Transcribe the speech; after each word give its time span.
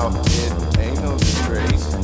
out, 0.00 0.14
ain't 0.78 1.00
no 1.02 1.16
disgrace. 1.18 1.94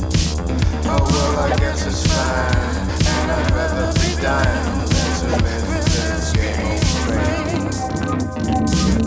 Oh 0.85 1.03
well, 1.09 1.39
I 1.39 1.57
guess 1.57 1.85
it's 1.87 2.05
fine, 2.05 2.89
and 3.21 3.31
I'd 3.31 3.51
rather 3.51 3.91
be 3.99 4.21
dying 4.21 4.87
than 4.87 5.11
to 9.01 9.06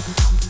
Thank 0.00 0.44
you. 0.44 0.49